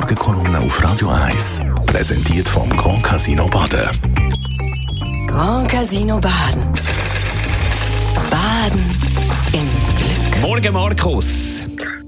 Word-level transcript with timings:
Morgenkolumne 0.00 0.60
auf 0.60 0.84
Radio 0.84 1.08
1. 1.08 1.60
Präsentiert 1.86 2.48
vom 2.48 2.70
Grand 2.70 3.02
Casino 3.02 3.48
Baden. 3.48 3.90
Grand 5.26 5.68
Casino 5.68 6.20
Baden. 6.20 6.62
Baden 8.30 8.84
im 9.52 9.66
Glück. 9.98 10.40
Morgen, 10.40 10.72
Markus. 10.72 11.64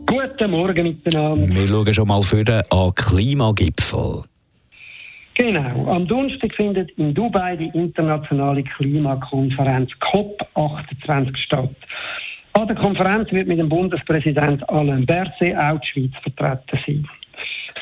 Guten 0.07 0.51
Morgen 0.53 0.85
miteinander. 0.85 1.53
Wir 1.53 1.67
schauen 1.67 1.93
schon 1.93 2.07
mal 2.07 2.23
für 2.23 2.45
den 2.45 2.63
Klimagipfel. 2.95 4.23
Genau. 5.35 5.93
Am 5.93 6.07
Donnerstag 6.07 6.55
findet 6.55 6.93
in 6.93 7.13
Dubai 7.13 7.57
die 7.57 7.73
internationale 7.75 8.63
Klimakonferenz 8.63 9.91
COP28 10.01 11.37
statt. 11.37 11.75
An 12.53 12.69
der 12.69 12.77
Konferenz 12.77 13.33
wird 13.33 13.49
mit 13.49 13.59
dem 13.59 13.69
Bundespräsident 13.69 14.69
Alain 14.69 15.05
Berset 15.05 15.57
auch 15.57 15.81
die 15.81 15.89
Schweiz 15.89 16.13
vertreten 16.23 16.79
sein. 16.87 17.09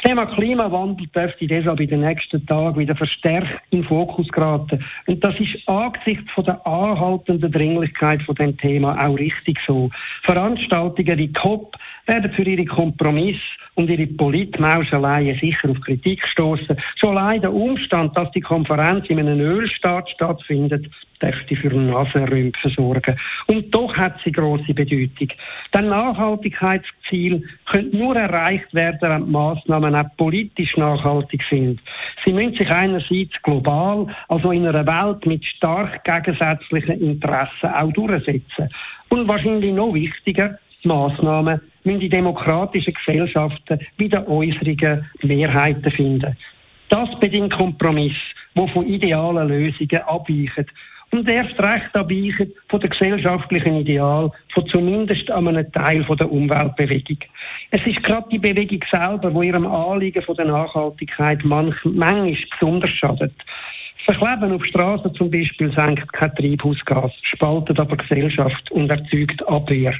Thema 0.08 0.24
Klimawandel 0.24 1.06
dürfte 1.08 1.46
deshalb 1.46 1.80
in 1.80 1.88
den 1.90 2.00
nächsten 2.00 2.46
Tagen 2.46 2.78
wieder 2.78 2.96
verstärkt 2.96 3.60
in 3.68 3.82
den 3.82 3.88
Fokus 3.88 4.26
geraten. 4.28 4.82
Und 5.06 5.22
das 5.22 5.38
ist 5.38 5.68
angesichts 5.68 6.32
von 6.32 6.46
der 6.46 6.66
anhaltenden 6.66 7.52
Dringlichkeit 7.52 8.22
von 8.22 8.34
dem 8.36 8.56
Thema 8.56 8.96
auch 9.06 9.18
richtig 9.18 9.58
so. 9.66 9.90
Veranstaltungen 10.22 11.18
wie 11.18 11.30
COP 11.34 11.76
werden 12.06 12.32
für 12.32 12.42
ihre 12.42 12.64
Kompromisse 12.64 13.38
und 13.74 13.90
ihre 13.90 14.06
Politmauscheleien 14.06 15.38
sicher 15.40 15.68
auf 15.68 15.80
Kritik 15.82 16.26
stoßen. 16.26 16.74
Schon 16.96 17.18
allein 17.18 17.42
der 17.42 17.52
Umstand, 17.52 18.16
dass 18.16 18.30
die 18.30 18.40
Konferenz 18.40 19.04
in 19.10 19.18
einem 19.18 19.38
Ölstaat 19.40 20.08
stattfindet, 20.08 20.86
dürfte 21.22 21.56
für 21.56 21.74
Nasenrümpfen 21.74 22.70
sorgen. 22.70 23.18
Und 23.46 23.74
doch 23.74 23.94
hat 23.96 24.16
sie 24.24 24.32
große 24.32 24.74
Bedeutung. 24.74 25.28
Denn 25.74 25.88
Nachhaltigkeitsziele 25.88 27.42
können 27.66 27.90
nur 27.92 28.16
erreicht 28.16 28.72
werden, 28.72 28.98
wenn 29.00 29.26
die 29.26 29.32
Massnahmen 29.32 29.94
auch 29.94 30.16
politisch 30.16 30.76
nachhaltig 30.76 31.42
sind. 31.50 31.80
Sie 32.24 32.32
müssen 32.32 32.54
sich 32.54 32.70
einerseits 32.70 33.40
global, 33.42 34.06
also 34.28 34.50
in 34.52 34.66
einer 34.66 34.86
Welt 34.86 35.26
mit 35.26 35.44
stark 35.44 36.04
gegensätzlichen 36.04 37.00
Interessen 37.00 37.70
auch 37.74 37.92
durchsetzen. 37.92 38.68
Und 39.08 39.28
wahrscheinlich 39.28 39.72
noch 39.72 39.94
wichtiger, 39.94 40.58
Massnahmen 40.84 41.60
müssen 41.84 42.00
die 42.00 42.08
demokratischen 42.08 42.94
Gesellschaften 42.94 43.80
wie 43.96 44.08
der 44.08 44.28
unsrigen 44.28 45.06
Mehrheiten 45.22 45.90
finden. 45.90 46.36
Das 46.88 47.08
bedingt 47.20 47.52
Kompromiss, 47.52 48.16
wo 48.54 48.66
von 48.68 48.86
idealen 48.86 49.48
Lösungen 49.48 50.02
abweichen 50.06 50.66
und 51.10 51.28
erst 51.28 51.58
recht 51.58 51.94
abweichen 51.94 52.52
von 52.68 52.80
der 52.80 52.90
gesellschaftlichen 52.90 53.76
Ideal, 53.76 54.30
von 54.52 54.66
zumindest 54.68 55.30
einem 55.30 55.70
Teil 55.72 56.04
der 56.04 56.30
Umweltbewegung. 56.30 57.18
Es 57.70 57.86
ist 57.86 58.02
gerade 58.02 58.28
die 58.30 58.38
Bewegung 58.38 58.80
selber, 58.90 59.32
wo 59.32 59.42
ihrem 59.42 59.66
Anliegen 59.66 60.22
von 60.22 60.36
der 60.36 60.46
Nachhaltigkeit 60.46 61.44
manch, 61.44 61.76
manchmal 61.84 62.36
besonders 62.50 62.90
schadet. 62.90 63.32
Verkleben 64.04 64.52
auf 64.52 64.64
Straßen 64.64 65.14
zum 65.14 65.30
Beispiel 65.30 65.72
senkt 65.74 66.10
kein 66.12 66.34
Treibhausgas, 66.34 67.12
spaltet 67.22 67.78
aber 67.78 67.96
Gesellschaft 67.96 68.70
und 68.70 68.90
erzeugt 68.90 69.46
Abwehr. 69.46 69.94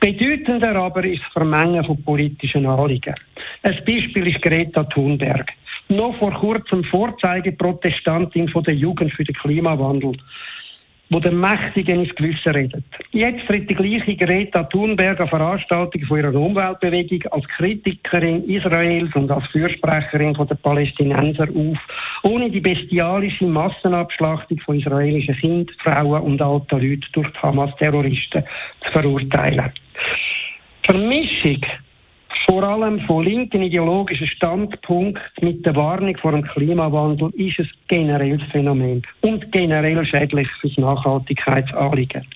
Bedeutender 0.00 0.74
aber 0.76 1.04
ist 1.04 1.22
das 1.22 1.32
Vermengen 1.32 1.84
von 1.84 2.02
politischen 2.02 2.66
Anliegen. 2.66 3.14
Ein 3.62 3.76
Beispiel 3.86 4.28
ist 4.28 4.42
Greta 4.42 4.82
Thunberg. 4.84 5.52
Noch 5.90 6.16
vor 6.18 6.32
kurzem 6.32 6.84
Vorzeigeprotestantin 6.84 8.48
von 8.48 8.62
der 8.62 8.74
Jugend 8.74 9.12
für 9.12 9.24
den 9.24 9.34
Klimawandel, 9.34 10.12
wo 11.10 11.18
der 11.18 11.32
Mächtigen 11.32 12.04
ins 12.04 12.14
Gewissen 12.14 12.52
redet. 12.52 12.84
Jetzt 13.10 13.44
tritt 13.48 13.68
die 13.68 13.74
gleiche 13.74 14.14
Greta 14.14 14.62
Thunberg 14.62 15.18
an 15.18 15.26
Veranstaltungen 15.26 16.06
von 16.06 16.18
ihrer 16.18 16.32
Umweltbewegung 16.32 17.32
als 17.32 17.44
Kritikerin 17.48 18.48
Israels 18.48 19.12
und 19.16 19.32
als 19.32 19.44
Fürsprecherin 19.48 20.36
von 20.36 20.46
der 20.46 20.54
Palästinenser 20.54 21.48
auf, 21.48 21.78
ohne 22.22 22.48
die 22.48 22.60
bestialische 22.60 23.46
Massenabschlachtung 23.46 24.60
von 24.60 24.78
israelischen 24.78 25.34
Kindern, 25.38 25.74
Frauen 25.82 26.22
und 26.22 26.40
alten 26.40 26.80
Leuten 26.80 27.06
durch 27.14 27.42
Hamas-Terroristen 27.42 28.44
zu 28.84 28.92
verurteilen. 28.92 29.72
Vermischung 30.84 31.60
vor 32.50 32.64
allem 32.64 32.98
von 33.02 33.24
linken 33.24 33.62
ideologischen 33.62 34.26
Standpunkten 34.26 35.22
mit 35.40 35.64
der 35.64 35.76
Warnung 35.76 36.16
vor 36.16 36.32
dem 36.32 36.42
Klimawandel 36.42 37.30
ist 37.36 37.60
ein 37.60 37.70
generelles 37.86 38.42
Phänomen 38.50 39.02
und 39.20 39.52
generell 39.52 40.04
schädlich 40.04 40.48
für 40.60 40.80
Nachhaltigkeitsanliegen. 40.80 42.26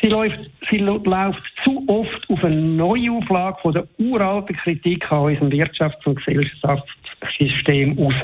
Sie 0.00 0.08
läuft, 0.08 0.38
sie 0.70 0.78
läuft 0.78 1.42
zu 1.62 1.84
oft 1.88 2.30
auf 2.30 2.42
eine 2.42 2.56
Neuauflage 2.56 3.58
von 3.60 3.74
der 3.74 3.86
uralten 3.98 4.56
Kritik 4.56 5.12
an 5.12 5.24
unserem 5.24 5.50
Wirtschafts- 5.50 6.06
und 6.06 6.24
Gesellschaftssystem 6.24 7.98
raus. 7.98 8.14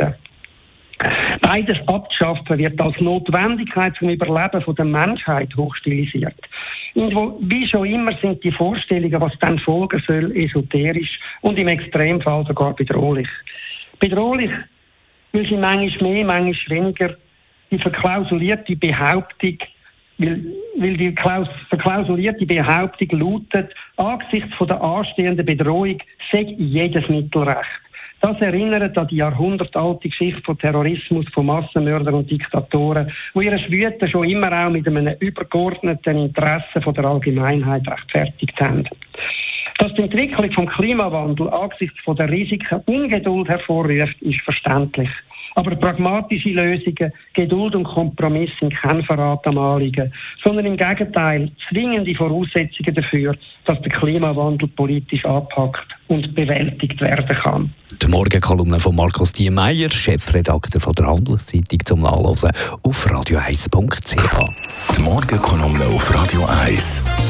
Beides 1.40 1.78
abzuschaffen 1.86 2.58
wird 2.58 2.80
als 2.80 3.00
Notwendigkeit 3.00 3.94
zum 3.96 4.10
Überleben 4.10 4.74
der 4.74 4.84
Menschheit 4.84 5.54
hochstilisiert. 5.56 6.34
Und 6.94 7.14
wo, 7.14 7.38
wie 7.40 7.66
schon 7.66 7.86
immer 7.86 8.16
sind 8.20 8.42
die 8.44 8.52
Vorstellungen, 8.52 9.20
was 9.20 9.32
dann 9.40 9.58
folgen 9.58 10.02
soll, 10.06 10.36
esoterisch 10.36 11.18
und 11.40 11.58
im 11.58 11.68
Extremfall 11.68 12.44
sogar 12.46 12.74
bedrohlich. 12.74 13.28
Bedrohlich, 13.98 14.50
weil 15.32 15.46
sie 15.46 15.56
manchmal 15.56 16.12
mehr, 16.12 16.24
manchmal 16.24 16.78
weniger 16.78 17.16
die 17.70 17.78
verklausulierte 17.78 18.76
Behauptung, 18.76 19.58
weil, 20.18 20.44
weil 20.76 20.96
die 20.96 21.14
verklausulierte 21.68 22.44
Behauptung 22.44 23.18
lautet, 23.18 23.74
angesichts 23.96 24.54
von 24.56 24.68
der 24.68 24.82
anstehenden 24.82 25.46
Bedrohung 25.46 25.98
sei 26.30 26.54
jedes 26.58 27.08
Mittel 27.08 27.44
recht. 27.44 27.80
Das 28.20 28.38
erinnert 28.40 28.98
an 28.98 29.08
die 29.08 29.16
jahrhundertalte 29.16 30.08
Geschichte 30.08 30.42
von 30.42 30.58
Terrorismus, 30.58 31.24
von 31.32 31.46
Massenmördern 31.46 32.14
und 32.14 32.30
Diktatoren, 32.30 33.10
wo 33.32 33.40
ihre 33.40 33.56
Wüten 33.70 34.08
schon 34.08 34.28
immer 34.28 34.52
auch 34.52 34.70
mit 34.70 34.86
einem 34.86 35.14
übergeordneten 35.20 36.18
Interesse 36.18 36.82
von 36.82 36.92
der 36.94 37.06
Allgemeinheit 37.06 37.88
rechtfertigt 37.88 38.60
haben. 38.60 38.84
Dass 39.78 39.94
die 39.94 40.02
Entwicklung 40.02 40.52
vom 40.52 40.66
Klimawandel 40.66 41.48
angesichts 41.48 41.98
von 42.04 42.14
der 42.16 42.30
Risiken 42.30 42.82
Ungeduld 42.84 43.48
hervorruft, 43.48 44.20
ist 44.20 44.42
verständlich. 44.42 45.08
Aber 45.54 45.74
pragmatische 45.74 46.50
Lösungen, 46.50 47.12
Geduld 47.34 47.74
und 47.74 47.84
Kompromiss 47.84 48.50
sind 48.60 48.74
kein 48.74 49.02
Verrat 49.02 49.46
am 49.46 49.58
Anliegen, 49.58 50.12
sondern 50.42 50.66
im 50.66 50.76
Gegenteil 50.76 51.50
zwingende 51.68 52.14
Voraussetzungen 52.14 52.94
dafür, 52.94 53.34
dass 53.64 53.80
der 53.82 53.92
Klimawandel 53.92 54.68
politisch 54.68 55.24
abpackt 55.24 55.86
und 56.08 56.34
bewältigt 56.34 57.00
werden 57.00 57.36
kann. 57.36 57.74
Die 58.02 58.08
Morgenkolumne 58.08 58.80
von 58.80 58.94
Markus 58.96 59.32
Diemeyer, 59.32 59.90
Chefredakteur 59.90 60.80
von 60.80 60.94
der 60.94 61.06
Handelszeitung 61.06 61.80
zum 61.84 62.02
Nachlesen 62.02 62.50
auf 62.82 63.06
radio1.ch. 63.06 64.96
Die 64.96 65.02
Morgenkolumne 65.02 65.84
auf 65.86 66.14
Radio 66.14 66.46
1. 66.46 67.29